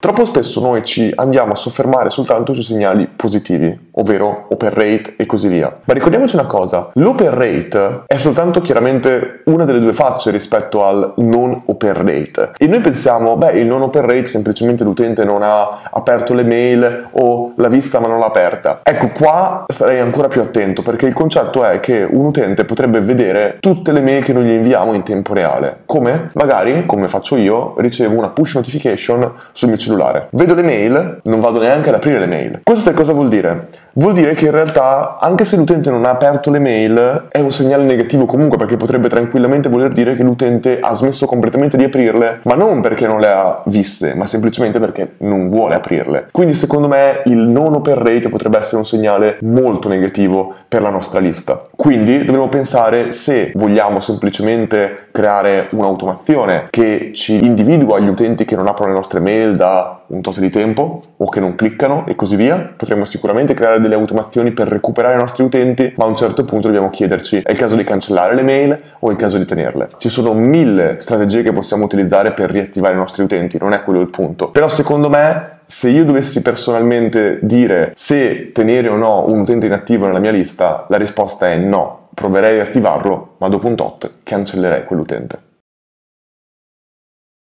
[0.00, 5.26] Troppo spesso noi ci andiamo a soffermare soltanto sui segnali positivi, ovvero open rate e
[5.26, 5.76] così via.
[5.82, 11.14] Ma ricordiamoci una cosa, l'open rate è soltanto chiaramente una delle due facce rispetto al
[11.16, 12.52] non open rate.
[12.58, 17.08] E noi pensiamo, beh, il non open rate semplicemente l'utente non ha aperto le mail
[17.10, 18.82] o l'ha vista ma non l'ha aperta.
[18.84, 23.56] Ecco, qua starei ancora più attento perché il concetto è che un utente potrebbe vedere
[23.58, 25.80] tutte le mail che noi gli inviamo in tempo reale.
[25.86, 26.30] Come?
[26.34, 30.28] Magari, come faccio io, ricevo una push notification sul mio cellulare.
[30.30, 32.60] Vedo le mail, non vado neanche ad aprire le mail.
[32.62, 33.68] Questo cosa vuol dire?
[33.94, 37.50] Vuol dire che in realtà, anche se l'utente non ha aperto le mail, è un
[37.50, 42.40] segnale negativo comunque perché potrebbe tranquillamente voler dire che l'utente ha smesso completamente di aprirle,
[42.44, 46.28] ma non perché non le ha viste, ma semplicemente perché non vuole aprirle.
[46.30, 50.90] Quindi secondo me il non open rate potrebbe essere un segnale molto negativo per la
[50.90, 51.66] nostra lista.
[51.74, 58.68] Quindi dovremo pensare se vogliamo semplicemente creare un'automazione che ci individua gli utenti che non
[58.68, 62.36] aprono le nostre mail da un tot di tempo o che non cliccano e così
[62.36, 62.74] via.
[62.76, 66.66] Potremmo sicuramente creare delle automazioni per recuperare i nostri utenti, ma a un certo punto
[66.66, 69.90] dobbiamo chiederci è il caso di cancellare le mail o è il caso di tenerle.
[69.96, 74.00] Ci sono mille strategie che possiamo utilizzare per riattivare i nostri utenti, non è quello
[74.00, 74.50] il punto.
[74.50, 80.06] Però secondo me se io dovessi personalmente dire se tenere o no un utente inattivo
[80.06, 82.08] nella mia lista, la risposta è no.
[82.14, 85.47] Proverei a attivarlo, ma dopo un tot cancellerei quell'utente.